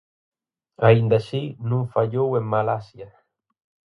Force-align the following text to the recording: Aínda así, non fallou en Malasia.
Aínda 0.87 1.15
así, 1.21 1.43
non 1.69 1.91
fallou 1.93 2.27
en 2.39 2.45
Malasia. 2.53 3.09